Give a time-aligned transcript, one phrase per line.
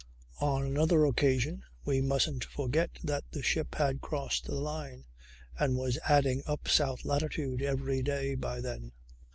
[0.39, 1.61] On another occasion...
[1.85, 5.05] we mustn't forget that the ship had crossed the line
[5.59, 8.93] and was adding up south latitude every day by then